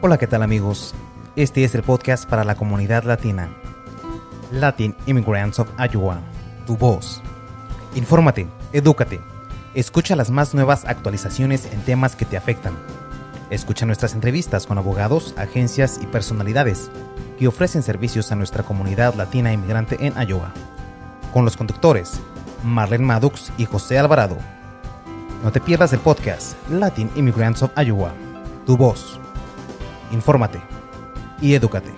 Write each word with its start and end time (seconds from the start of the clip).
Hola, 0.00 0.16
¿qué 0.16 0.28
tal 0.28 0.44
amigos? 0.44 0.94
Este 1.34 1.64
es 1.64 1.74
el 1.74 1.82
podcast 1.82 2.28
para 2.28 2.44
la 2.44 2.54
comunidad 2.54 3.02
latina. 3.02 3.48
Latin 4.52 4.94
Immigrants 5.06 5.58
of 5.58 5.68
Iowa, 5.76 6.20
tu 6.68 6.76
voz. 6.76 7.20
Infórmate, 7.96 8.46
edúcate, 8.72 9.20
escucha 9.74 10.14
las 10.14 10.30
más 10.30 10.54
nuevas 10.54 10.84
actualizaciones 10.84 11.66
en 11.72 11.80
temas 11.80 12.14
que 12.14 12.24
te 12.24 12.36
afectan. 12.36 12.74
Escucha 13.50 13.86
nuestras 13.86 14.14
entrevistas 14.14 14.68
con 14.68 14.78
abogados, 14.78 15.34
agencias 15.36 15.98
y 16.00 16.06
personalidades 16.06 16.92
que 17.36 17.48
ofrecen 17.48 17.82
servicios 17.82 18.30
a 18.30 18.36
nuestra 18.36 18.62
comunidad 18.62 19.16
latina 19.16 19.52
inmigrante 19.52 19.96
en 19.98 20.14
Iowa. 20.28 20.52
Con 21.32 21.44
los 21.44 21.56
conductores, 21.56 22.20
Marlene 22.62 23.04
Maddox 23.04 23.50
y 23.58 23.64
José 23.64 23.98
Alvarado. 23.98 24.36
No 25.42 25.50
te 25.50 25.60
pierdas 25.60 25.92
el 25.92 25.98
podcast 25.98 26.54
Latin 26.70 27.10
Immigrants 27.16 27.64
of 27.64 27.72
Iowa, 27.76 28.12
tu 28.64 28.76
voz 28.76 29.18
infórmate 30.12 30.60
y 31.40 31.54
edúcate. 31.54 31.92